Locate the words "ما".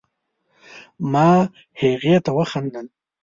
1.11-1.31